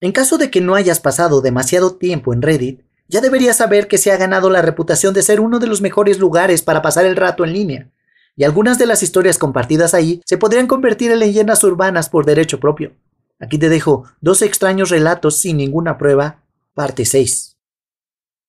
En 0.00 0.12
caso 0.12 0.38
de 0.38 0.50
que 0.50 0.60
no 0.60 0.74
hayas 0.74 1.00
pasado 1.00 1.40
demasiado 1.40 1.96
tiempo 1.96 2.32
en 2.32 2.42
Reddit, 2.42 2.82
ya 3.08 3.20
deberías 3.20 3.56
saber 3.56 3.88
que 3.88 3.98
se 3.98 4.12
ha 4.12 4.16
ganado 4.16 4.50
la 4.50 4.62
reputación 4.62 5.14
de 5.14 5.22
ser 5.22 5.40
uno 5.40 5.58
de 5.58 5.66
los 5.66 5.80
mejores 5.80 6.18
lugares 6.18 6.62
para 6.62 6.82
pasar 6.82 7.06
el 7.06 7.16
rato 7.16 7.44
en 7.44 7.52
línea, 7.52 7.90
y 8.36 8.44
algunas 8.44 8.78
de 8.78 8.86
las 8.86 9.02
historias 9.02 9.38
compartidas 9.38 9.94
ahí 9.94 10.22
se 10.24 10.38
podrían 10.38 10.68
convertir 10.68 11.10
en 11.10 11.18
leyendas 11.18 11.64
urbanas 11.64 12.08
por 12.08 12.24
derecho 12.24 12.60
propio. 12.60 12.92
Aquí 13.40 13.58
te 13.58 13.68
dejo 13.68 14.04
dos 14.20 14.42
extraños 14.42 14.90
relatos 14.90 15.40
sin 15.40 15.56
ninguna 15.56 15.98
prueba, 15.98 16.44
parte 16.74 17.04
6. 17.04 17.56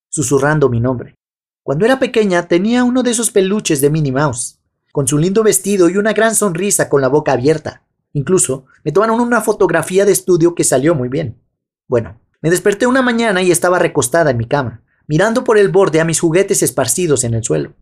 Susurrando 0.09 0.69
mi 0.69 0.79
nombre. 0.79 1.15
Cuando 1.63 1.85
era 1.85 1.97
pequeña 1.97 2.47
tenía 2.47 2.83
uno 2.83 3.01
de 3.01 3.11
esos 3.11 3.31
peluches 3.31 3.81
de 3.81 3.89
Minnie 3.89 4.11
Mouse, 4.11 4.59
con 4.91 5.07
su 5.07 5.17
lindo 5.17 5.41
vestido 5.41 5.89
y 5.89 5.97
una 5.97 6.13
gran 6.13 6.35
sonrisa 6.35 6.89
con 6.89 7.01
la 7.01 7.07
boca 7.07 7.31
abierta. 7.31 7.83
Incluso 8.13 8.65
me 8.83 8.91
tomaron 8.91 9.19
una 9.19 9.41
fotografía 9.41 10.05
de 10.05 10.11
estudio 10.11 10.55
que 10.55 10.63
salió 10.63 10.95
muy 10.95 11.09
bien. 11.09 11.41
Bueno, 11.87 12.19
me 12.41 12.49
desperté 12.49 12.87
una 12.87 13.01
mañana 13.01 13.41
y 13.41 13.51
estaba 13.51 13.79
recostada 13.79 14.31
en 14.31 14.37
mi 14.37 14.45
cama, 14.45 14.81
mirando 15.07 15.43
por 15.43 15.57
el 15.57 15.69
borde 15.69 15.99
a 15.99 16.05
mis 16.05 16.19
juguetes 16.19 16.63
esparcidos 16.63 17.23
en 17.23 17.33
el 17.33 17.43
suelo. 17.43 17.73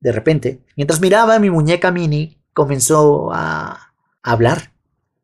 De 0.00 0.12
repente, 0.12 0.62
mientras 0.76 1.00
miraba 1.00 1.34
a 1.34 1.38
mi 1.38 1.50
muñeca 1.50 1.90
Minnie, 1.90 2.38
comenzó 2.52 3.32
a 3.32 3.94
hablar. 4.22 4.72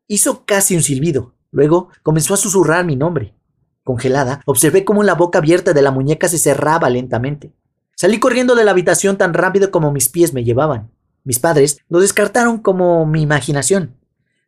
Hizo 0.07 0.45
casi 0.45 0.75
un 0.75 0.83
silbido. 0.83 1.35
Luego 1.51 1.89
comenzó 2.03 2.33
a 2.33 2.37
susurrar 2.37 2.85
mi 2.85 2.95
nombre. 2.95 3.35
Congelada, 3.83 4.41
observé 4.45 4.85
cómo 4.85 5.03
la 5.03 5.15
boca 5.15 5.39
abierta 5.39 5.73
de 5.73 5.81
la 5.81 5.91
muñeca 5.91 6.27
se 6.27 6.37
cerraba 6.37 6.89
lentamente. 6.89 7.53
Salí 7.95 8.19
corriendo 8.19 8.55
de 8.55 8.63
la 8.63 8.71
habitación 8.71 9.17
tan 9.17 9.33
rápido 9.33 9.71
como 9.71 9.91
mis 9.91 10.09
pies 10.09 10.33
me 10.33 10.43
llevaban. 10.43 10.91
Mis 11.23 11.39
padres 11.39 11.79
lo 11.89 11.99
descartaron 11.99 12.59
como 12.59 13.05
mi 13.05 13.21
imaginación 13.21 13.98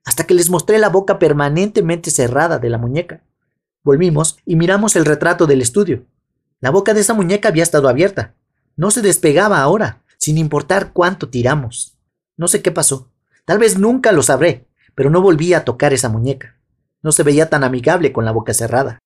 hasta 0.05 0.25
que 0.25 0.33
les 0.33 0.49
mostré 0.49 0.79
la 0.79 0.89
boca 0.89 1.19
permanentemente 1.19 2.11
cerrada 2.11 2.59
de 2.59 2.69
la 2.69 2.77
muñeca. 2.77 3.23
Volvimos 3.83 4.37
y 4.45 4.55
miramos 4.55 4.95
el 4.95 5.05
retrato 5.05 5.47
del 5.47 5.61
estudio. 5.61 6.05
La 6.59 6.69
boca 6.69 6.93
de 6.93 7.01
esa 7.01 7.13
muñeca 7.13 7.49
había 7.49 7.63
estado 7.63 7.89
abierta. 7.89 8.35
No 8.75 8.91
se 8.91 9.01
despegaba 9.01 9.61
ahora, 9.61 10.03
sin 10.17 10.37
importar 10.37 10.93
cuánto 10.93 11.29
tiramos. 11.29 11.97
No 12.37 12.47
sé 12.47 12.61
qué 12.61 12.71
pasó. 12.71 13.11
Tal 13.45 13.57
vez 13.57 13.77
nunca 13.77 14.11
lo 14.11 14.21
sabré, 14.21 14.67
pero 14.95 15.09
no 15.09 15.21
volví 15.21 15.53
a 15.53 15.65
tocar 15.65 15.93
esa 15.93 16.09
muñeca. 16.09 16.57
No 17.01 17.11
se 17.11 17.23
veía 17.23 17.49
tan 17.49 17.63
amigable 17.63 18.13
con 18.13 18.25
la 18.25 18.31
boca 18.31 18.53
cerrada. 18.53 18.99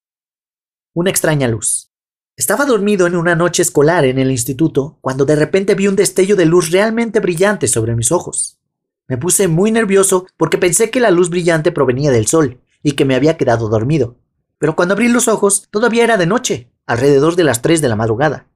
Una 0.94 1.10
extraña 1.10 1.48
luz. 1.48 1.92
Estaba 2.38 2.66
dormido 2.66 3.08
en 3.08 3.16
una 3.16 3.34
noche 3.36 3.62
escolar 3.62 4.04
en 4.04 4.20
el 4.20 4.30
instituto 4.30 4.98
cuando 5.00 5.24
de 5.24 5.38
repente 5.38 5.74
vi 5.74 5.88
un 5.88 5.96
destello 5.96 6.36
de 6.36 6.46
luz 6.46 6.72
realmente 6.72 7.22
brillante 7.22 7.70
sobre 7.70 7.96
mis 7.96 8.12
ojos. 8.12 8.60
Me 9.08 9.18
puse 9.18 9.48
muy 9.48 9.72
nervioso 9.72 10.26
porque 10.38 10.58
pensé 10.58 10.90
que 10.90 11.00
la 11.00 11.12
luz 11.12 11.30
brillante 11.30 11.72
provenía 11.72 12.12
del 12.12 12.28
sol 12.28 12.62
y 12.82 12.94
que 12.94 13.06
me 13.06 13.16
había 13.16 13.38
quedado 13.38 13.70
dormido. 13.70 14.18
Pero 14.58 14.76
cuando 14.76 14.94
abrí 14.94 15.08
los 15.08 15.28
ojos 15.28 15.68
todavía 15.70 16.04
era 16.04 16.18
de 16.18 16.26
noche, 16.26 16.72
alrededor 16.86 17.36
de 17.36 17.44
las 17.44 17.62
3 17.62 17.82
de 17.82 17.90
la 17.90 17.96
madrugada. 17.96 18.48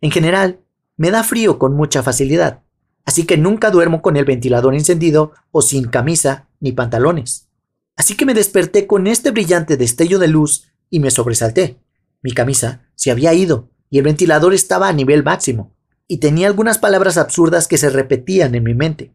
En 0.00 0.10
general, 0.10 0.60
me 0.96 1.10
da 1.10 1.24
frío 1.24 1.58
con 1.58 1.74
mucha 1.74 2.02
facilidad, 2.02 2.62
así 3.04 3.24
que 3.24 3.36
nunca 3.36 3.70
duermo 3.70 4.02
con 4.02 4.16
el 4.16 4.24
ventilador 4.24 4.74
encendido 4.74 5.32
o 5.50 5.62
sin 5.62 5.88
camisa 5.88 6.48
ni 6.60 6.72
pantalones. 6.72 7.48
Así 7.96 8.16
que 8.16 8.26
me 8.26 8.34
desperté 8.34 8.86
con 8.86 9.06
este 9.06 9.30
brillante 9.30 9.76
destello 9.76 10.18
de 10.18 10.28
luz 10.28 10.70
y 10.90 11.00
me 11.00 11.10
sobresalté. 11.10 11.78
Mi 12.22 12.32
camisa 12.32 12.82
se 12.94 13.10
había 13.10 13.32
ido 13.34 13.70
y 13.90 13.98
el 13.98 14.04
ventilador 14.04 14.54
estaba 14.54 14.88
a 14.88 14.92
nivel 14.92 15.22
máximo, 15.22 15.74
y 16.08 16.18
tenía 16.18 16.46
algunas 16.46 16.78
palabras 16.78 17.16
absurdas 17.16 17.68
que 17.68 17.78
se 17.78 17.90
repetían 17.90 18.54
en 18.54 18.64
mi 18.64 18.74
mente. 18.74 19.12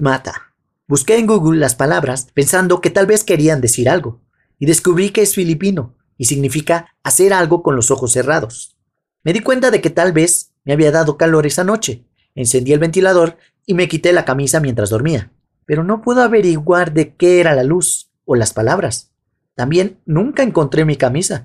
Mata. 0.00 0.54
Busqué 0.88 1.18
en 1.18 1.26
Google 1.26 1.60
las 1.60 1.76
palabras 1.76 2.28
pensando 2.34 2.80
que 2.80 2.90
tal 2.90 3.06
vez 3.06 3.22
querían 3.22 3.60
decir 3.60 3.88
algo, 3.88 4.20
y 4.58 4.66
descubrí 4.66 5.10
que 5.10 5.22
es 5.22 5.34
filipino 5.34 5.94
y 6.18 6.24
significa 6.24 6.94
hacer 7.02 7.32
algo 7.32 7.62
con 7.62 7.76
los 7.76 7.90
ojos 7.90 8.12
cerrados. 8.12 8.76
Me 9.22 9.32
di 9.32 9.40
cuenta 9.40 9.70
de 9.70 9.80
que 9.80 9.90
tal 9.90 10.12
vez 10.12 10.52
me 10.64 10.72
había 10.72 10.90
dado 10.90 11.16
calor 11.16 11.46
esa 11.46 11.64
noche. 11.64 12.04
Encendí 12.34 12.72
el 12.72 12.78
ventilador 12.78 13.38
y 13.64 13.74
me 13.74 13.88
quité 13.88 14.12
la 14.12 14.24
camisa 14.24 14.60
mientras 14.60 14.90
dormía, 14.90 15.32
pero 15.66 15.84
no 15.84 16.02
puedo 16.02 16.22
averiguar 16.22 16.92
de 16.92 17.14
qué 17.14 17.40
era 17.40 17.54
la 17.54 17.62
luz 17.62 18.10
o 18.24 18.34
las 18.34 18.52
palabras. 18.52 19.12
También 19.54 20.00
nunca 20.04 20.42
encontré 20.42 20.84
mi 20.84 20.96
camisa. 20.96 21.44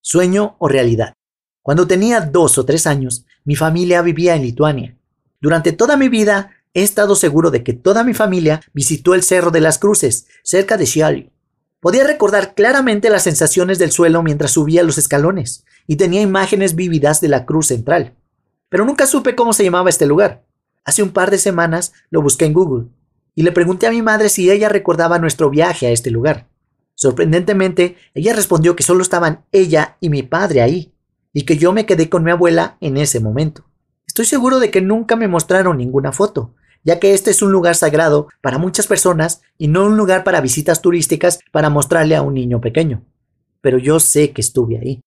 Sueño 0.00 0.56
o 0.58 0.68
realidad. 0.68 1.14
Cuando 1.62 1.86
tenía 1.86 2.20
dos 2.20 2.58
o 2.58 2.64
tres 2.64 2.86
años, 2.86 3.26
mi 3.44 3.54
familia 3.54 4.00
vivía 4.02 4.34
en 4.34 4.42
Lituania. 4.42 4.96
Durante 5.40 5.72
toda 5.72 5.96
mi 5.96 6.08
vida 6.08 6.50
he 6.74 6.82
estado 6.82 7.14
seguro 7.14 7.50
de 7.50 7.62
que 7.62 7.72
toda 7.72 8.04
mi 8.04 8.14
familia 8.14 8.60
visitó 8.72 9.14
el 9.14 9.22
Cerro 9.22 9.50
de 9.50 9.60
las 9.60 9.78
Cruces, 9.78 10.26
cerca 10.42 10.76
de 10.76 10.86
Xiali. 10.86 11.32
Podía 11.80 12.04
recordar 12.04 12.54
claramente 12.54 13.10
las 13.10 13.22
sensaciones 13.22 13.78
del 13.78 13.92
suelo 13.92 14.22
mientras 14.22 14.50
subía 14.52 14.82
los 14.82 14.98
escalones, 14.98 15.64
y 15.86 15.96
tenía 15.96 16.20
imágenes 16.20 16.74
vívidas 16.74 17.20
de 17.20 17.28
la 17.28 17.46
cruz 17.46 17.68
central. 17.68 18.14
Pero 18.68 18.84
nunca 18.84 19.06
supe 19.06 19.34
cómo 19.34 19.52
se 19.52 19.64
llamaba 19.64 19.90
este 19.90 20.06
lugar. 20.06 20.44
Hace 20.84 21.02
un 21.02 21.10
par 21.10 21.30
de 21.30 21.38
semanas 21.38 21.92
lo 22.10 22.22
busqué 22.22 22.46
en 22.46 22.52
Google, 22.52 22.88
y 23.34 23.42
le 23.42 23.52
pregunté 23.52 23.86
a 23.86 23.92
mi 23.92 24.02
madre 24.02 24.28
si 24.28 24.50
ella 24.50 24.68
recordaba 24.68 25.18
nuestro 25.18 25.50
viaje 25.50 25.86
a 25.86 25.90
este 25.90 26.10
lugar. 26.10 26.48
Sorprendentemente, 26.94 27.96
ella 28.14 28.34
respondió 28.34 28.74
que 28.74 28.82
solo 28.82 29.02
estaban 29.02 29.44
ella 29.52 29.96
y 30.00 30.10
mi 30.10 30.24
padre 30.24 30.62
ahí, 30.62 30.92
y 31.32 31.42
que 31.42 31.56
yo 31.56 31.72
me 31.72 31.86
quedé 31.86 32.08
con 32.08 32.24
mi 32.24 32.32
abuela 32.32 32.76
en 32.80 32.96
ese 32.96 33.20
momento. 33.20 33.64
Estoy 34.08 34.24
seguro 34.24 34.58
de 34.58 34.72
que 34.72 34.80
nunca 34.80 35.14
me 35.14 35.28
mostraron 35.28 35.76
ninguna 35.76 36.10
foto, 36.10 36.54
ya 36.84 36.98
que 36.98 37.14
este 37.14 37.30
es 37.30 37.42
un 37.42 37.52
lugar 37.52 37.74
sagrado 37.74 38.28
para 38.40 38.58
muchas 38.58 38.86
personas 38.86 39.42
y 39.56 39.68
no 39.68 39.86
un 39.86 39.96
lugar 39.96 40.24
para 40.24 40.40
visitas 40.40 40.80
turísticas 40.80 41.40
para 41.52 41.70
mostrarle 41.70 42.16
a 42.16 42.22
un 42.22 42.34
niño 42.34 42.60
pequeño. 42.60 43.04
Pero 43.60 43.78
yo 43.78 44.00
sé 44.00 44.32
que 44.32 44.40
estuve 44.40 44.78
ahí. 44.78 45.00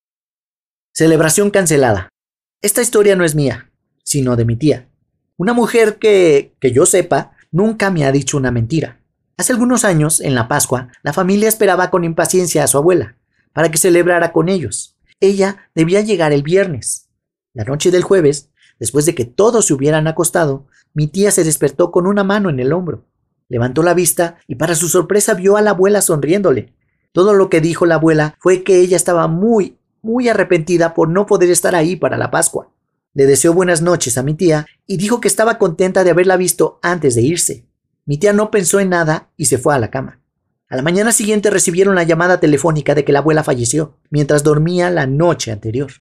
Celebración 0.92 1.50
cancelada. 1.50 2.08
Esta 2.60 2.82
historia 2.82 3.16
no 3.16 3.24
es 3.24 3.34
mía, 3.34 3.70
sino 4.04 4.36
de 4.36 4.44
mi 4.44 4.56
tía. 4.56 4.88
Una 5.36 5.54
mujer 5.54 5.98
que, 5.98 6.54
que 6.60 6.72
yo 6.72 6.86
sepa, 6.86 7.32
nunca 7.50 7.90
me 7.90 8.04
ha 8.04 8.12
dicho 8.12 8.36
una 8.36 8.50
mentira. 8.50 9.00
Hace 9.36 9.52
algunos 9.52 9.84
años, 9.84 10.20
en 10.20 10.34
la 10.34 10.46
Pascua, 10.46 10.92
la 11.02 11.12
familia 11.12 11.48
esperaba 11.48 11.90
con 11.90 12.04
impaciencia 12.04 12.62
a 12.62 12.66
su 12.68 12.78
abuela, 12.78 13.16
para 13.52 13.70
que 13.70 13.78
celebrara 13.78 14.30
con 14.30 14.48
ellos. 14.48 14.96
Ella 15.18 15.68
debía 15.74 16.00
llegar 16.02 16.32
el 16.32 16.42
viernes. 16.42 17.08
La 17.54 17.64
noche 17.64 17.90
del 17.90 18.02
jueves, 18.02 18.50
Después 18.82 19.06
de 19.06 19.14
que 19.14 19.24
todos 19.24 19.66
se 19.66 19.74
hubieran 19.74 20.08
acostado, 20.08 20.66
mi 20.92 21.06
tía 21.06 21.30
se 21.30 21.44
despertó 21.44 21.92
con 21.92 22.04
una 22.04 22.24
mano 22.24 22.50
en 22.50 22.58
el 22.58 22.72
hombro. 22.72 23.04
Levantó 23.48 23.84
la 23.84 23.94
vista 23.94 24.38
y 24.48 24.56
para 24.56 24.74
su 24.74 24.88
sorpresa 24.88 25.34
vio 25.34 25.56
a 25.56 25.62
la 25.62 25.70
abuela 25.70 26.02
sonriéndole. 26.02 26.74
Todo 27.12 27.32
lo 27.32 27.48
que 27.48 27.60
dijo 27.60 27.86
la 27.86 27.94
abuela 27.94 28.34
fue 28.40 28.64
que 28.64 28.80
ella 28.80 28.96
estaba 28.96 29.28
muy, 29.28 29.78
muy 30.02 30.28
arrepentida 30.28 30.94
por 30.94 31.08
no 31.08 31.26
poder 31.26 31.48
estar 31.48 31.76
ahí 31.76 31.94
para 31.94 32.18
la 32.18 32.32
Pascua. 32.32 32.72
Le 33.14 33.24
deseó 33.24 33.54
buenas 33.54 33.82
noches 33.82 34.18
a 34.18 34.24
mi 34.24 34.34
tía 34.34 34.66
y 34.84 34.96
dijo 34.96 35.20
que 35.20 35.28
estaba 35.28 35.58
contenta 35.58 36.02
de 36.02 36.10
haberla 36.10 36.36
visto 36.36 36.80
antes 36.82 37.14
de 37.14 37.22
irse. 37.22 37.64
Mi 38.04 38.18
tía 38.18 38.32
no 38.32 38.50
pensó 38.50 38.80
en 38.80 38.88
nada 38.88 39.30
y 39.36 39.44
se 39.44 39.58
fue 39.58 39.76
a 39.76 39.78
la 39.78 39.92
cama. 39.92 40.18
A 40.68 40.74
la 40.74 40.82
mañana 40.82 41.12
siguiente 41.12 41.50
recibieron 41.50 41.94
la 41.94 42.02
llamada 42.02 42.40
telefónica 42.40 42.96
de 42.96 43.04
que 43.04 43.12
la 43.12 43.20
abuela 43.20 43.44
falleció 43.44 44.00
mientras 44.10 44.42
dormía 44.42 44.90
la 44.90 45.06
noche 45.06 45.52
anterior. 45.52 45.92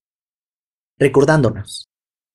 Recordándonos. 0.97 1.90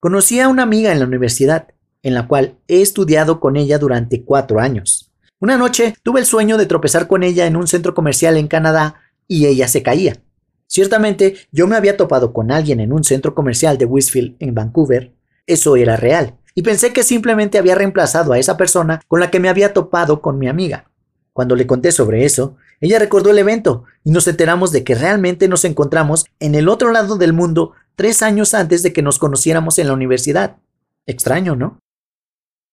Conocí 0.07 0.39
a 0.39 0.47
una 0.47 0.63
amiga 0.63 0.93
en 0.93 1.01
la 1.01 1.05
universidad, 1.05 1.67
en 2.05 2.15
la 2.15 2.29
cual 2.29 2.55
he 2.69 2.81
estudiado 2.81 3.41
con 3.41 3.57
ella 3.57 3.77
durante 3.77 4.23
cuatro 4.23 4.61
años. 4.61 5.11
Una 5.41 5.57
noche 5.57 5.97
tuve 6.05 6.21
el 6.21 6.27
sueño 6.27 6.59
de 6.59 6.67
tropezar 6.67 7.09
con 7.09 7.25
ella 7.25 7.45
en 7.45 7.57
un 7.57 7.67
centro 7.67 7.93
comercial 7.93 8.37
en 8.37 8.47
Canadá 8.47 9.01
y 9.27 9.47
ella 9.47 9.67
se 9.67 9.83
caía. 9.83 10.17
Ciertamente 10.69 11.35
yo 11.51 11.67
me 11.67 11.75
había 11.75 11.97
topado 11.97 12.33
con 12.33 12.53
alguien 12.53 12.79
en 12.79 12.93
un 12.93 13.03
centro 13.03 13.35
comercial 13.35 13.79
de 13.79 13.85
Westfield 13.85 14.37
en 14.39 14.55
Vancouver. 14.55 15.13
Eso 15.45 15.75
era 15.75 15.97
real. 15.97 16.37
Y 16.55 16.63
pensé 16.63 16.93
que 16.93 17.03
simplemente 17.03 17.59
había 17.59 17.75
reemplazado 17.75 18.33
a 18.33 18.39
esa 18.39 18.57
persona 18.57 19.03
con 19.09 19.19
la 19.19 19.33
que 19.33 19.41
me 19.41 19.49
había 19.49 19.73
topado 19.73 20.23
con 20.23 20.39
mi 20.39 20.47
amiga. 20.47 20.89
Cuando 21.33 21.57
le 21.57 21.67
conté 21.67 21.91
sobre 21.91 22.25
eso, 22.25 22.57
ella 22.81 23.01
recordó 23.01 23.31
el 23.31 23.39
evento 23.39 23.83
y 24.05 24.13
nos 24.13 24.29
enteramos 24.29 24.71
de 24.71 24.85
que 24.85 24.95
realmente 24.95 25.49
nos 25.49 25.65
encontramos 25.65 26.27
en 26.39 26.55
el 26.55 26.69
otro 26.69 26.93
lado 26.93 27.17
del 27.17 27.33
mundo 27.33 27.73
tres 27.97 28.23
años 28.23 28.55
antes 28.55 28.83
de 28.83 28.93
que 28.93 29.03
nos 29.03 29.19
conociéramos 29.19 29.79
en 29.79 29.89
la 29.89 29.95
universidad. 29.95 30.59
Extraño, 31.07 31.57
¿no? 31.57 31.81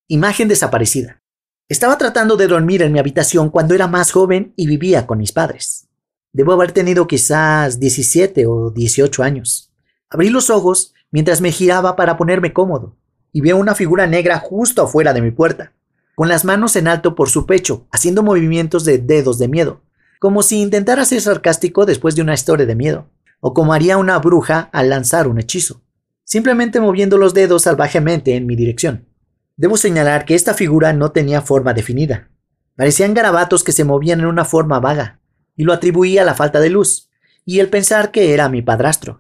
Imagen 0.07 0.49
desaparecida. 0.49 1.21
Estaba 1.69 1.97
tratando 1.97 2.35
de 2.35 2.47
dormir 2.47 2.81
en 2.81 2.91
mi 2.91 2.99
habitación 2.99 3.49
cuando 3.49 3.73
era 3.73 3.87
más 3.87 4.11
joven 4.11 4.53
y 4.57 4.67
vivía 4.67 5.07
con 5.07 5.17
mis 5.17 5.31
padres. 5.31 5.87
Debo 6.33 6.51
haber 6.51 6.73
tenido 6.73 7.07
quizás 7.07 7.79
17 7.79 8.45
o 8.47 8.69
18 8.69 9.23
años. 9.23 9.71
Abrí 10.09 10.29
los 10.29 10.49
ojos 10.49 10.93
mientras 11.09 11.39
me 11.39 11.51
giraba 11.51 11.95
para 11.95 12.17
ponerme 12.17 12.53
cómodo 12.53 12.97
y 13.31 13.41
veo 13.41 13.57
una 13.57 13.75
figura 13.75 14.05
negra 14.07 14.39
justo 14.39 14.83
afuera 14.83 15.13
de 15.13 15.21
mi 15.21 15.31
puerta, 15.31 15.71
con 16.15 16.27
las 16.27 16.43
manos 16.43 16.75
en 16.75 16.87
alto 16.87 17.15
por 17.15 17.29
su 17.29 17.45
pecho, 17.45 17.87
haciendo 17.91 18.23
movimientos 18.23 18.83
de 18.83 18.97
dedos 18.97 19.39
de 19.39 19.47
miedo, 19.47 19.81
como 20.19 20.43
si 20.43 20.61
intentara 20.61 21.05
ser 21.05 21.21
sarcástico 21.21 21.85
después 21.85 22.15
de 22.15 22.21
una 22.21 22.33
historia 22.33 22.65
de 22.65 22.75
miedo 22.75 23.09
o 23.45 23.53
como 23.53 23.73
haría 23.73 23.97
una 23.97 24.17
bruja 24.19 24.69
al 24.71 24.89
lanzar 24.89 25.27
un 25.27 25.37
hechizo, 25.37 25.81
simplemente 26.23 26.79
moviendo 26.79 27.17
los 27.17 27.33
dedos 27.33 27.63
salvajemente 27.63 28.37
en 28.37 28.45
mi 28.45 28.55
dirección. 28.55 29.09
Debo 29.57 29.75
señalar 29.75 30.23
que 30.23 30.33
esta 30.33 30.53
figura 30.53 30.93
no 30.93 31.11
tenía 31.11 31.41
forma 31.41 31.73
definida. 31.73 32.29
Parecían 32.77 33.13
garabatos 33.13 33.65
que 33.65 33.73
se 33.73 33.83
movían 33.83 34.21
en 34.21 34.27
una 34.27 34.45
forma 34.45 34.79
vaga, 34.79 35.19
y 35.57 35.65
lo 35.65 35.73
atribuí 35.73 36.17
a 36.17 36.23
la 36.23 36.35
falta 36.35 36.61
de 36.61 36.69
luz, 36.69 37.09
y 37.43 37.59
el 37.59 37.67
pensar 37.67 38.11
que 38.11 38.33
era 38.33 38.47
mi 38.47 38.61
padrastro. 38.61 39.19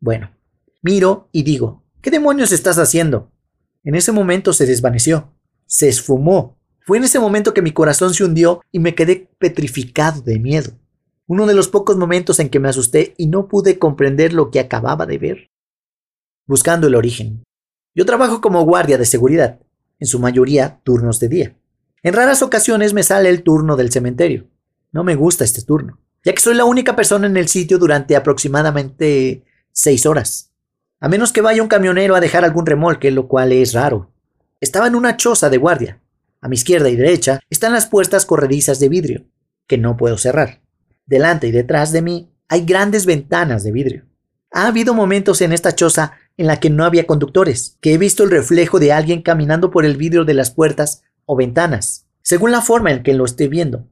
Bueno, 0.00 0.32
miro 0.82 1.30
y 1.32 1.42
digo, 1.42 1.82
¿qué 2.02 2.10
demonios 2.10 2.52
estás 2.52 2.76
haciendo? 2.76 3.32
En 3.84 3.94
ese 3.94 4.12
momento 4.12 4.52
se 4.52 4.66
desvaneció, 4.66 5.32
se 5.64 5.88
esfumó. 5.88 6.58
Fue 6.84 6.98
en 6.98 7.04
ese 7.04 7.18
momento 7.18 7.54
que 7.54 7.62
mi 7.62 7.72
corazón 7.72 8.12
se 8.12 8.22
hundió 8.22 8.60
y 8.70 8.80
me 8.80 8.94
quedé 8.94 9.30
petrificado 9.38 10.20
de 10.20 10.38
miedo. 10.38 10.72
Uno 11.32 11.46
de 11.46 11.54
los 11.54 11.68
pocos 11.68 11.96
momentos 11.96 12.40
en 12.40 12.50
que 12.50 12.60
me 12.60 12.68
asusté 12.68 13.14
y 13.16 13.26
no 13.26 13.48
pude 13.48 13.78
comprender 13.78 14.34
lo 14.34 14.50
que 14.50 14.60
acababa 14.60 15.06
de 15.06 15.16
ver. 15.16 15.50
Buscando 16.46 16.88
el 16.88 16.94
origen. 16.94 17.42
Yo 17.94 18.04
trabajo 18.04 18.42
como 18.42 18.62
guardia 18.66 18.98
de 18.98 19.06
seguridad, 19.06 19.58
en 19.98 20.06
su 20.06 20.18
mayoría 20.18 20.82
turnos 20.84 21.20
de 21.20 21.28
día. 21.28 21.56
En 22.02 22.12
raras 22.12 22.42
ocasiones 22.42 22.92
me 22.92 23.02
sale 23.02 23.30
el 23.30 23.44
turno 23.44 23.76
del 23.76 23.90
cementerio. 23.90 24.44
No 24.92 25.04
me 25.04 25.14
gusta 25.14 25.42
este 25.42 25.62
turno, 25.62 25.98
ya 26.22 26.34
que 26.34 26.42
soy 26.42 26.54
la 26.54 26.66
única 26.66 26.94
persona 26.94 27.26
en 27.26 27.38
el 27.38 27.48
sitio 27.48 27.78
durante 27.78 28.14
aproximadamente 28.14 29.42
seis 29.72 30.04
horas. 30.04 30.52
A 31.00 31.08
menos 31.08 31.32
que 31.32 31.40
vaya 31.40 31.62
un 31.62 31.68
camionero 31.68 32.14
a 32.14 32.20
dejar 32.20 32.44
algún 32.44 32.66
remolque, 32.66 33.10
lo 33.10 33.26
cual 33.26 33.52
es 33.52 33.72
raro. 33.72 34.10
Estaba 34.60 34.86
en 34.86 34.96
una 34.96 35.16
choza 35.16 35.48
de 35.48 35.56
guardia. 35.56 35.98
A 36.42 36.48
mi 36.48 36.56
izquierda 36.56 36.90
y 36.90 36.96
derecha 36.96 37.40
están 37.48 37.72
las 37.72 37.86
puertas 37.86 38.26
corredizas 38.26 38.80
de 38.80 38.90
vidrio, 38.90 39.24
que 39.66 39.78
no 39.78 39.96
puedo 39.96 40.18
cerrar. 40.18 40.61
Delante 41.12 41.46
y 41.48 41.50
detrás 41.50 41.92
de 41.92 42.00
mí 42.00 42.30
hay 42.48 42.64
grandes 42.64 43.04
ventanas 43.04 43.62
de 43.64 43.70
vidrio. 43.70 44.06
Ha 44.50 44.66
habido 44.66 44.94
momentos 44.94 45.42
en 45.42 45.52
esta 45.52 45.74
choza 45.74 46.12
en 46.38 46.46
la 46.46 46.58
que 46.58 46.70
no 46.70 46.86
había 46.86 47.06
conductores, 47.06 47.76
que 47.82 47.92
he 47.92 47.98
visto 47.98 48.24
el 48.24 48.30
reflejo 48.30 48.78
de 48.78 48.94
alguien 48.94 49.20
caminando 49.20 49.70
por 49.70 49.84
el 49.84 49.98
vidrio 49.98 50.24
de 50.24 50.32
las 50.32 50.52
puertas 50.52 51.02
o 51.26 51.36
ventanas, 51.36 52.06
según 52.22 52.50
la 52.50 52.62
forma 52.62 52.92
en 52.92 53.02
que 53.02 53.12
lo 53.12 53.26
esté 53.26 53.46
viendo. 53.46 53.84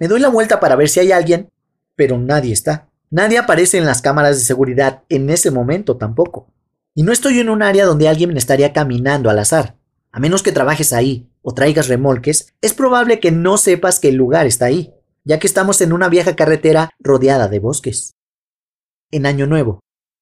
Me 0.00 0.08
doy 0.08 0.18
la 0.18 0.30
vuelta 0.30 0.58
para 0.58 0.74
ver 0.74 0.88
si 0.88 0.98
hay 0.98 1.12
alguien, 1.12 1.48
pero 1.94 2.18
nadie 2.18 2.52
está. 2.52 2.88
Nadie 3.08 3.38
aparece 3.38 3.78
en 3.78 3.86
las 3.86 4.02
cámaras 4.02 4.36
de 4.36 4.44
seguridad 4.44 5.04
en 5.08 5.30
ese 5.30 5.52
momento 5.52 5.96
tampoco. 5.96 6.48
Y 6.92 7.04
no 7.04 7.12
estoy 7.12 7.38
en 7.38 7.50
un 7.50 7.62
área 7.62 7.86
donde 7.86 8.08
alguien 8.08 8.36
estaría 8.36 8.72
caminando 8.72 9.30
al 9.30 9.38
azar. 9.38 9.76
A 10.10 10.18
menos 10.18 10.42
que 10.42 10.50
trabajes 10.50 10.92
ahí 10.92 11.28
o 11.40 11.54
traigas 11.54 11.86
remolques, 11.86 12.52
es 12.62 12.74
probable 12.74 13.20
que 13.20 13.30
no 13.30 13.58
sepas 13.58 14.00
que 14.00 14.08
el 14.08 14.16
lugar 14.16 14.46
está 14.46 14.64
ahí, 14.64 14.92
ya 15.24 15.38
que 15.38 15.46
estamos 15.46 15.80
en 15.80 15.92
una 15.92 16.08
vieja 16.08 16.36
carretera 16.36 16.90
rodeada 17.00 17.48
de 17.48 17.58
bosques. 17.58 18.14
En 19.10 19.26
Año 19.26 19.46
Nuevo. 19.46 19.80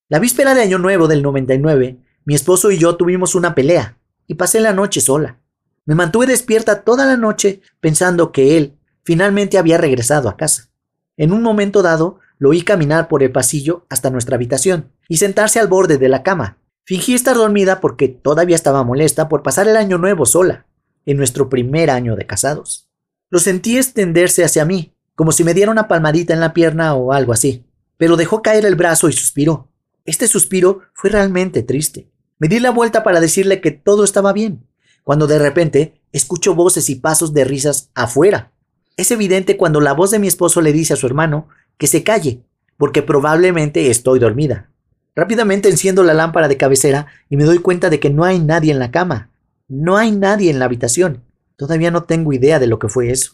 La 0.08 0.18
víspera 0.18 0.54
de 0.54 0.62
Año 0.62 0.78
Nuevo 0.78 1.08
del 1.08 1.22
99, 1.22 1.98
mi 2.24 2.34
esposo 2.34 2.70
y 2.70 2.78
yo 2.78 2.96
tuvimos 2.96 3.34
una 3.34 3.54
pelea 3.54 3.98
y 4.26 4.34
pasé 4.34 4.60
la 4.60 4.72
noche 4.72 5.00
sola. 5.00 5.40
Me 5.84 5.94
mantuve 5.94 6.26
despierta 6.26 6.84
toda 6.84 7.04
la 7.06 7.16
noche 7.16 7.62
pensando 7.80 8.30
que 8.30 8.56
él 8.56 8.78
finalmente 9.04 9.58
había 9.58 9.78
regresado 9.78 10.28
a 10.28 10.36
casa. 10.36 10.70
En 11.16 11.32
un 11.32 11.42
momento 11.42 11.82
dado, 11.82 12.20
lo 12.38 12.50
oí 12.50 12.62
caminar 12.62 13.08
por 13.08 13.22
el 13.22 13.32
pasillo 13.32 13.86
hasta 13.88 14.10
nuestra 14.10 14.36
habitación 14.36 14.92
y 15.08 15.16
sentarse 15.16 15.58
al 15.58 15.68
borde 15.68 15.98
de 15.98 16.08
la 16.08 16.22
cama. 16.22 16.58
Fingí 16.84 17.14
estar 17.14 17.36
dormida 17.36 17.80
porque 17.80 18.08
todavía 18.08 18.56
estaba 18.56 18.84
molesta 18.84 19.28
por 19.28 19.42
pasar 19.42 19.68
el 19.68 19.76
año 19.76 19.98
nuevo 19.98 20.26
sola, 20.26 20.66
en 21.06 21.16
nuestro 21.16 21.48
primer 21.48 21.90
año 21.90 22.16
de 22.16 22.26
casados. 22.26 22.91
Lo 23.32 23.38
sentí 23.38 23.78
extenderse 23.78 24.44
hacia 24.44 24.66
mí, 24.66 24.92
como 25.14 25.32
si 25.32 25.42
me 25.42 25.54
diera 25.54 25.70
una 25.70 25.88
palmadita 25.88 26.34
en 26.34 26.40
la 26.40 26.52
pierna 26.52 26.92
o 26.92 27.14
algo 27.14 27.32
así, 27.32 27.64
pero 27.96 28.18
dejó 28.18 28.42
caer 28.42 28.66
el 28.66 28.74
brazo 28.74 29.08
y 29.08 29.14
suspiró. 29.14 29.70
Este 30.04 30.28
suspiro 30.28 30.80
fue 30.92 31.08
realmente 31.08 31.62
triste. 31.62 32.10
Me 32.38 32.48
di 32.48 32.60
la 32.60 32.72
vuelta 32.72 33.02
para 33.02 33.20
decirle 33.20 33.62
que 33.62 33.70
todo 33.70 34.04
estaba 34.04 34.34
bien, 34.34 34.66
cuando 35.02 35.26
de 35.26 35.38
repente 35.38 36.02
escucho 36.12 36.54
voces 36.54 36.90
y 36.90 36.96
pasos 36.96 37.32
de 37.32 37.44
risas 37.44 37.88
afuera. 37.94 38.52
Es 38.98 39.10
evidente 39.10 39.56
cuando 39.56 39.80
la 39.80 39.94
voz 39.94 40.10
de 40.10 40.18
mi 40.18 40.28
esposo 40.28 40.60
le 40.60 40.74
dice 40.74 40.92
a 40.92 40.96
su 40.96 41.06
hermano 41.06 41.48
que 41.78 41.86
se 41.86 42.02
calle, 42.02 42.42
porque 42.76 43.00
probablemente 43.00 43.88
estoy 43.88 44.18
dormida. 44.18 44.68
Rápidamente 45.16 45.70
enciendo 45.70 46.02
la 46.02 46.12
lámpara 46.12 46.48
de 46.48 46.58
cabecera 46.58 47.06
y 47.30 47.38
me 47.38 47.44
doy 47.44 47.60
cuenta 47.60 47.88
de 47.88 47.98
que 47.98 48.10
no 48.10 48.24
hay 48.24 48.40
nadie 48.40 48.72
en 48.72 48.78
la 48.78 48.90
cama. 48.90 49.30
No 49.68 49.96
hay 49.96 50.10
nadie 50.10 50.50
en 50.50 50.58
la 50.58 50.66
habitación. 50.66 51.22
Todavía 51.56 51.90
no 51.90 52.04
tengo 52.04 52.32
idea 52.32 52.58
de 52.58 52.66
lo 52.66 52.78
que 52.78 52.88
fue 52.88 53.10
eso. 53.10 53.32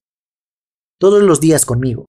Todos 0.99 1.23
los 1.23 1.41
días 1.41 1.65
conmigo. 1.65 2.07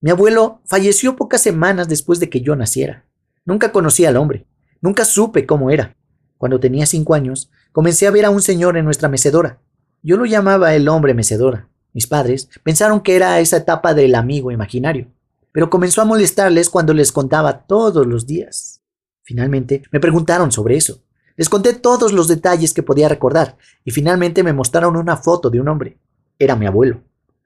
Mi 0.00 0.10
abuelo 0.10 0.60
falleció 0.66 1.16
pocas 1.16 1.40
semanas 1.42 1.88
después 1.88 2.18
de 2.18 2.28
que 2.28 2.40
yo 2.40 2.56
naciera. 2.56 3.06
Nunca 3.44 3.72
conocí 3.72 4.04
al 4.04 4.16
hombre. 4.16 4.46
Nunca 4.80 5.04
supe 5.04 5.46
cómo 5.46 5.70
era. 5.70 5.96
Cuando 6.38 6.58
tenía 6.58 6.86
cinco 6.86 7.14
años, 7.14 7.50
comencé 7.70 8.06
a 8.06 8.10
ver 8.10 8.24
a 8.24 8.30
un 8.30 8.42
señor 8.42 8.76
en 8.76 8.84
nuestra 8.84 9.08
mecedora. 9.08 9.60
Yo 10.02 10.16
lo 10.16 10.24
llamaba 10.24 10.74
el 10.74 10.88
hombre 10.88 11.14
mecedora. 11.14 11.68
Mis 11.92 12.06
padres 12.06 12.48
pensaron 12.64 13.00
que 13.00 13.14
era 13.14 13.38
esa 13.38 13.58
etapa 13.58 13.94
del 13.94 14.14
amigo 14.14 14.50
imaginario, 14.50 15.06
pero 15.52 15.70
comenzó 15.70 16.02
a 16.02 16.06
molestarles 16.06 16.70
cuando 16.70 16.94
les 16.94 17.12
contaba 17.12 17.66
todos 17.66 18.06
los 18.06 18.26
días. 18.26 18.82
Finalmente 19.22 19.82
me 19.92 20.00
preguntaron 20.00 20.50
sobre 20.50 20.76
eso. 20.76 21.02
Les 21.36 21.48
conté 21.48 21.74
todos 21.74 22.12
los 22.12 22.28
detalles 22.28 22.74
que 22.74 22.82
podía 22.82 23.08
recordar 23.08 23.56
y 23.84 23.90
finalmente 23.90 24.42
me 24.42 24.52
mostraron 24.52 24.96
una 24.96 25.16
foto 25.16 25.50
de 25.50 25.60
un 25.60 25.68
hombre. 25.68 25.98
Era 26.38 26.56
mi 26.56 26.66
abuelo. 26.66 27.02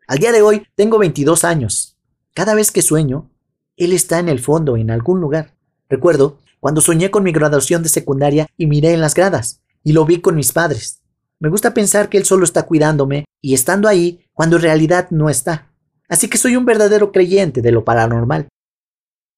Al 0.07 0.19
día 0.19 0.33
de 0.33 0.43
hoy 0.43 0.67
tengo 0.75 0.99
22 0.99 1.45
años. 1.45 1.97
Cada 2.35 2.55
vez 2.55 2.71
que 2.71 2.83
sueño, 2.83 3.31
él 3.77 3.93
está 3.93 4.19
en 4.19 4.29
el 4.29 4.39
fondo, 4.39 4.77
en 4.77 4.91
algún 4.91 5.21
lugar. 5.21 5.55
Recuerdo 5.89 6.39
cuando 6.61 6.81
soñé 6.81 7.11
con 7.11 7.23
mi 7.23 7.33
graduación 7.33 7.83
de 7.83 7.91
secundaria 7.91 8.49
y 8.57 8.67
miré 8.67 8.93
en 8.93 9.01
las 9.01 9.15
gradas, 9.15 9.63
y 9.85 9.93
lo 9.93 10.05
vi 10.07 10.21
con 10.21 10.35
mis 10.35 10.53
padres. 10.53 11.03
Me 11.39 11.51
gusta 11.51 11.75
pensar 11.75 12.09
que 12.09 12.17
Él 12.17 12.25
solo 12.25 12.45
está 12.45 12.65
cuidándome 12.65 13.27
y 13.43 13.53
estando 13.53 13.89
ahí 13.89 14.27
cuando 14.33 14.57
en 14.57 14.63
realidad 14.63 15.09
no 15.11 15.29
está. 15.29 15.71
Así 16.09 16.29
que 16.29 16.39
soy 16.39 16.57
un 16.57 16.65
verdadero 16.65 17.13
creyente 17.13 17.61
de 17.61 17.73
lo 17.73 17.85
paranormal. 17.85 18.49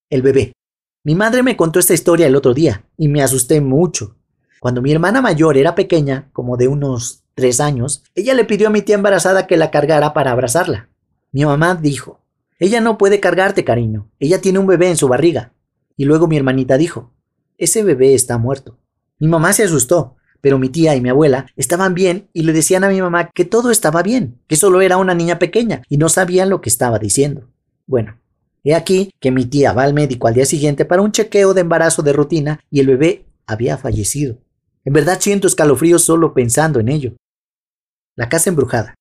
El 0.08 0.22
bebé. 0.22 0.52
Mi 1.04 1.14
madre 1.14 1.42
me 1.42 1.56
contó 1.56 1.80
esta 1.80 1.94
historia 1.94 2.26
el 2.26 2.36
otro 2.36 2.54
día 2.54 2.84
y 2.96 3.08
me 3.08 3.22
asusté 3.22 3.60
mucho. 3.60 4.16
Cuando 4.60 4.82
mi 4.82 4.92
hermana 4.92 5.20
mayor 5.20 5.56
era 5.56 5.74
pequeña, 5.74 6.28
como 6.32 6.56
de 6.56 6.68
unos 6.68 7.22
tres 7.34 7.60
años, 7.60 8.02
ella 8.14 8.34
le 8.34 8.44
pidió 8.44 8.68
a 8.68 8.70
mi 8.70 8.82
tía 8.82 8.96
embarazada 8.96 9.46
que 9.46 9.56
la 9.56 9.70
cargara 9.70 10.12
para 10.12 10.32
abrazarla. 10.32 10.88
Mi 11.30 11.44
mamá 11.44 11.74
dijo, 11.74 12.20
ella 12.58 12.80
no 12.80 12.98
puede 12.98 13.20
cargarte, 13.20 13.64
cariño, 13.64 14.10
ella 14.18 14.40
tiene 14.40 14.58
un 14.58 14.66
bebé 14.66 14.88
en 14.88 14.96
su 14.96 15.06
barriga. 15.08 15.52
Y 15.96 16.04
luego 16.04 16.26
mi 16.26 16.36
hermanita 16.36 16.76
dijo, 16.76 17.12
ese 17.56 17.84
bebé 17.84 18.14
está 18.14 18.38
muerto. 18.38 18.78
Mi 19.18 19.28
mamá 19.28 19.52
se 19.52 19.64
asustó, 19.64 20.16
pero 20.40 20.58
mi 20.58 20.68
tía 20.68 20.94
y 20.96 21.00
mi 21.00 21.08
abuela 21.08 21.46
estaban 21.56 21.94
bien 21.94 22.28
y 22.32 22.42
le 22.42 22.52
decían 22.52 22.84
a 22.84 22.88
mi 22.88 23.00
mamá 23.00 23.30
que 23.32 23.44
todo 23.44 23.70
estaba 23.70 24.02
bien, 24.02 24.40
que 24.46 24.56
solo 24.56 24.80
era 24.80 24.96
una 24.96 25.14
niña 25.14 25.38
pequeña 25.38 25.82
y 25.88 25.98
no 25.98 26.08
sabían 26.08 26.50
lo 26.50 26.60
que 26.60 26.70
estaba 26.70 26.98
diciendo. 26.98 27.48
Bueno, 27.86 28.18
he 28.64 28.74
aquí 28.74 29.12
que 29.20 29.30
mi 29.30 29.44
tía 29.44 29.72
va 29.72 29.84
al 29.84 29.94
médico 29.94 30.28
al 30.28 30.34
día 30.34 30.46
siguiente 30.46 30.84
para 30.84 31.02
un 31.02 31.12
chequeo 31.12 31.54
de 31.54 31.60
embarazo 31.62 32.02
de 32.02 32.12
rutina 32.12 32.60
y 32.70 32.80
el 32.80 32.86
bebé 32.88 33.26
había 33.46 33.76
fallecido. 33.76 34.38
En 34.88 34.94
verdad 34.94 35.20
siento 35.20 35.46
escalofríos 35.46 36.02
solo 36.02 36.32
pensando 36.32 36.80
en 36.80 36.88
ello. 36.88 37.12
La 38.16 38.30
casa 38.30 38.48
embrujada. 38.48 38.94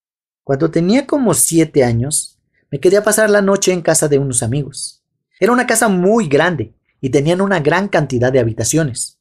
Cuando 0.44 0.70
tenía 0.70 1.08
como 1.08 1.34
siete 1.34 1.86
años, 1.86 2.40
me 2.70 2.82
quedé 2.82 2.98
a 2.98 3.06
pasar 3.06 3.30
la 3.30 3.42
noche 3.42 3.72
en 3.72 3.82
casa 3.82 4.10
de 4.10 4.20
unos 4.20 4.44
amigos. 4.44 5.02
Era 5.40 5.54
una 5.54 5.66
casa 5.66 5.88
muy 5.88 6.28
grande 6.28 6.74
y 7.00 7.10
tenían 7.10 7.40
una 7.40 7.62
gran 7.62 7.88
cantidad 7.88 8.34
de 8.34 8.40
habitaciones. 8.40 9.18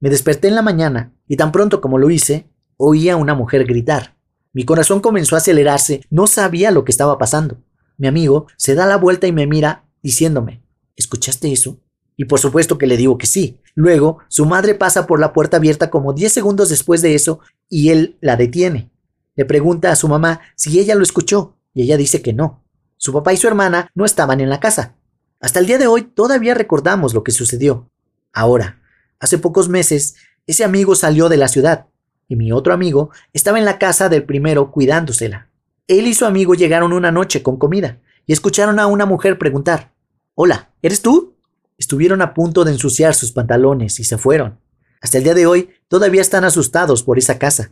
Me 0.00 0.10
desperté 0.10 0.48
en 0.48 0.56
la 0.56 0.62
mañana 0.62 1.12
y 1.28 1.36
tan 1.36 1.52
pronto 1.52 1.80
como 1.80 1.98
lo 1.98 2.10
hice, 2.10 2.50
oí 2.76 3.08
a 3.08 3.14
una 3.14 3.36
mujer 3.36 3.64
gritar. 3.64 4.16
Mi 4.52 4.64
corazón 4.64 4.98
comenzó 4.98 5.36
a 5.36 5.38
acelerarse, 5.38 6.00
no 6.10 6.26
sabía 6.26 6.72
lo 6.72 6.84
que 6.84 6.90
estaba 6.90 7.16
pasando. 7.16 7.62
Mi 7.96 8.08
amigo 8.08 8.48
se 8.56 8.74
da 8.74 8.86
la 8.86 8.96
vuelta 8.96 9.28
y 9.28 9.32
me 9.32 9.46
mira 9.46 9.84
diciéndome, 10.02 10.64
¿escuchaste 10.96 11.52
eso? 11.52 11.78
Y 12.18 12.26
por 12.26 12.38
supuesto 12.38 12.76
que 12.76 12.86
le 12.86 12.98
digo 12.98 13.16
que 13.16 13.26
sí. 13.26 13.62
Luego, 13.74 14.18
su 14.28 14.44
madre 14.44 14.74
pasa 14.74 15.06
por 15.06 15.20
la 15.20 15.32
puerta 15.32 15.56
abierta 15.56 15.88
como 15.88 16.12
10 16.12 16.30
segundos 16.30 16.68
después 16.68 17.00
de 17.00 17.14
eso 17.14 17.40
y 17.70 17.88
él 17.88 18.18
la 18.20 18.36
detiene. 18.36 18.90
Le 19.36 19.46
pregunta 19.46 19.90
a 19.90 19.96
su 19.96 20.06
mamá 20.06 20.42
si 20.54 20.78
ella 20.78 20.94
lo 20.94 21.02
escuchó 21.02 21.56
y 21.72 21.82
ella 21.82 21.96
dice 21.96 22.20
que 22.20 22.34
no. 22.34 22.62
Su 22.98 23.14
papá 23.14 23.32
y 23.32 23.38
su 23.38 23.48
hermana 23.48 23.90
no 23.94 24.04
estaban 24.04 24.42
en 24.42 24.50
la 24.50 24.60
casa. 24.60 24.96
Hasta 25.40 25.60
el 25.60 25.66
día 25.66 25.78
de 25.78 25.86
hoy 25.86 26.02
todavía 26.02 26.52
recordamos 26.52 27.14
lo 27.14 27.24
que 27.24 27.32
sucedió. 27.32 27.88
Ahora, 28.34 28.78
Hace 29.20 29.38
pocos 29.38 29.68
meses, 29.68 30.14
ese 30.46 30.64
amigo 30.64 30.94
salió 30.94 31.28
de 31.28 31.36
la 31.36 31.48
ciudad 31.48 31.86
y 32.28 32.36
mi 32.36 32.52
otro 32.52 32.72
amigo 32.72 33.10
estaba 33.32 33.58
en 33.58 33.64
la 33.64 33.78
casa 33.78 34.08
del 34.08 34.24
primero 34.24 34.70
cuidándosela. 34.70 35.50
Él 35.88 36.06
y 36.06 36.14
su 36.14 36.24
amigo 36.24 36.54
llegaron 36.54 36.92
una 36.92 37.10
noche 37.10 37.42
con 37.42 37.56
comida 37.56 38.00
y 38.26 38.32
escucharon 38.32 38.78
a 38.78 38.86
una 38.86 39.06
mujer 39.06 39.38
preguntar, 39.38 39.92
Hola, 40.34 40.70
¿eres 40.82 41.02
tú? 41.02 41.36
Estuvieron 41.78 42.22
a 42.22 42.34
punto 42.34 42.64
de 42.64 42.72
ensuciar 42.72 43.14
sus 43.14 43.30
pantalones 43.30 44.00
y 44.00 44.04
se 44.04 44.18
fueron. 44.18 44.58
Hasta 45.00 45.18
el 45.18 45.24
día 45.24 45.34
de 45.34 45.46
hoy 45.46 45.70
todavía 45.86 46.20
están 46.20 46.44
asustados 46.44 47.04
por 47.04 47.18
esa 47.18 47.38
casa. 47.38 47.70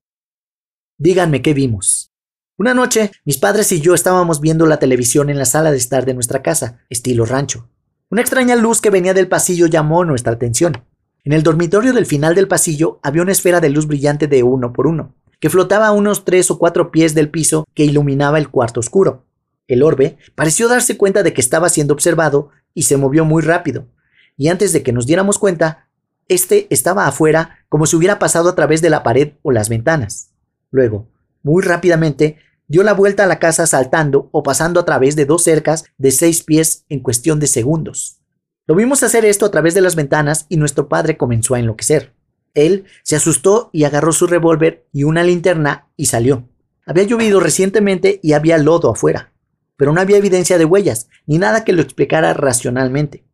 Díganme 0.97 1.43
qué 1.43 1.55
vimos. 1.55 2.13
Una 2.57 2.73
noche, 2.73 3.11
mis 3.25 3.37
padres 3.37 3.71
y 3.73 3.81
yo 3.81 3.95
estábamos 3.95 4.41
viendo 4.41 4.65
la 4.67 4.79
televisión 4.79 5.29
en 5.29 5.39
la 5.39 5.45
sala 5.45 5.73
de 5.73 5.77
estar 5.77 6.07
de 6.07 6.15
nuestra 6.15 6.41
casa, 6.41 6.85
estilo 6.89 7.27
rancho. 7.27 7.69
Una 8.09 8.21
extraña 8.21 8.55
luz 8.55 8.81
que 8.81 8.91
venía 8.91 9.13
del 9.13 9.29
pasillo 9.29 9.67
llamó 9.67 10.05
nuestra 10.05 10.35
atención. 10.35 10.85
En 11.25 11.33
el 11.33 11.43
dormitorio 11.43 11.93
del 11.93 12.07
final 12.07 12.37
del 12.37 12.47
pasillo 12.47 13.01
había 13.03 13.23
una 13.23 13.33
esfera 13.33 13.61
de 13.61 13.71
luz 13.71 13.89
brillante 13.89 14.29
de 14.29 14.45
uno 14.45 14.73
por 14.73 14.87
uno, 14.87 15.17
que 15.41 15.51
flotaba 15.51 15.89
a 15.89 15.93
unos 15.93 16.25
tres 16.25 16.49
o 16.53 16.59
cuatro 16.59 16.93
pies 16.93 17.15
del 17.17 17.29
piso 17.29 17.65
que 17.75 17.85
iluminaba 17.85 18.39
el 18.39 18.49
cuarto 18.49 18.79
oscuro. 18.79 19.27
El 19.67 19.83
orbe 19.83 20.17
pareció 20.37 20.69
darse 20.69 20.97
cuenta 20.97 21.25
de 21.25 21.35
que 21.35 21.41
estaba 21.41 21.69
siendo 21.69 21.93
observado 21.93 22.51
y 22.73 22.85
se 22.85 22.97
movió 22.97 23.25
muy 23.25 23.43
rápido, 23.43 23.89
y 24.37 24.49
antes 24.49 24.73
de 24.73 24.83
que 24.83 24.93
nos 24.93 25.07
diéramos 25.07 25.39
cuenta, 25.39 25.89
este 26.29 26.67
estaba 26.71 27.07
afuera 27.07 27.65
como 27.69 27.87
si 27.87 27.97
hubiera 27.97 28.19
pasado 28.19 28.49
a 28.49 28.55
través 28.55 28.83
de 28.83 28.91
la 28.91 29.03
pared 29.03 29.35
o 29.43 29.53
las 29.53 29.69
ventanas. 29.69 30.31
Luego, 30.71 31.09
muy 31.43 31.63
rápidamente, 31.63 32.39
dio 32.69 32.83
la 32.83 32.95
vuelta 32.95 33.25
a 33.25 33.27
la 33.29 33.39
casa 33.39 33.67
saltando 33.67 34.29
o 34.33 34.43
pasando 34.43 34.81
a 34.81 34.85
través 34.85 35.15
de 35.17 35.25
dos 35.25 35.45
cercas 35.45 35.85
de 35.99 36.11
seis 36.11 36.43
pies 36.43 36.85
en 36.89 37.01
cuestión 37.01 37.39
de 37.39 37.47
segundos. 37.47 38.19
Lo 38.67 38.75
vimos 38.75 39.03
hacer 39.05 39.25
esto 39.25 39.47
a 39.47 39.51
través 39.51 39.75
de 39.75 39.81
las 39.81 39.95
ventanas 39.95 40.47
y 40.49 40.57
nuestro 40.57 40.89
padre 40.89 41.17
comenzó 41.17 41.55
a 41.55 41.61
enloquecer. 41.61 42.15
Él 42.55 42.87
se 43.05 43.15
asustó 43.15 43.71
y 43.73 43.85
agarró 43.85 44.13
su 44.13 44.27
revólver 44.27 44.87
y 44.93 45.05
una 45.05 45.23
linterna 45.23 45.89
y 45.97 46.07
salió. 46.07 46.49
Había 46.85 47.05
llovido 47.05 47.39
recientemente 47.39 48.19
y 48.23 48.33
había 48.33 48.59
lodo 48.59 48.91
afuera, 48.91 49.33
pero 49.77 49.93
no 49.93 50.01
había 50.01 50.17
evidencia 50.17 50.59
de 50.59 50.65
huellas 50.65 51.09
ni 51.27 51.39
nada 51.39 51.65
que 51.65 51.73
lo 51.73 51.83
explicara 51.83 52.33
racionalmente. 52.33 53.26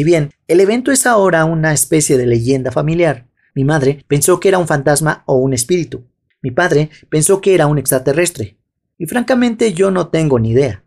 Si 0.00 0.04
bien 0.04 0.32
el 0.48 0.60
evento 0.60 0.92
es 0.92 1.06
ahora 1.06 1.44
una 1.44 1.74
especie 1.74 2.16
de 2.16 2.24
leyenda 2.24 2.72
familiar, 2.72 3.26
mi 3.54 3.64
madre 3.64 4.02
pensó 4.08 4.40
que 4.40 4.48
era 4.48 4.56
un 4.56 4.66
fantasma 4.66 5.24
o 5.26 5.34
un 5.34 5.52
espíritu. 5.52 6.06
Mi 6.40 6.50
padre 6.50 6.88
pensó 7.10 7.42
que 7.42 7.54
era 7.54 7.66
un 7.66 7.76
extraterrestre. 7.76 8.56
Y 8.96 9.04
francamente 9.04 9.74
yo 9.74 9.90
no 9.90 10.08
tengo 10.08 10.38
ni 10.38 10.52
idea. 10.52 10.82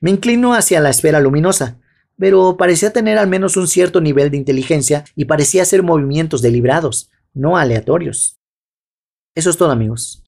Me 0.00 0.10
inclino 0.10 0.52
hacia 0.52 0.80
la 0.80 0.90
esfera 0.90 1.18
luminosa, 1.18 1.80
pero 2.18 2.58
parecía 2.58 2.92
tener 2.92 3.16
al 3.16 3.26
menos 3.26 3.56
un 3.56 3.68
cierto 3.68 4.02
nivel 4.02 4.30
de 4.30 4.36
inteligencia 4.36 5.06
y 5.16 5.24
parecía 5.24 5.62
hacer 5.62 5.82
movimientos 5.82 6.42
deliberados, 6.42 7.10
no 7.32 7.56
aleatorios. 7.56 8.38
Eso 9.34 9.48
es 9.48 9.56
todo 9.56 9.70
amigos. 9.70 10.27